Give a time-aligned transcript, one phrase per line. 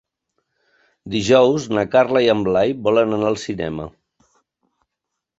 [1.15, 3.85] Dijous na Carla i en Blai volen anar al cinema.